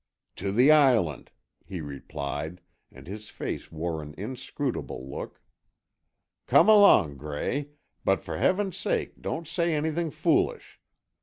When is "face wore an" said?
3.29-4.15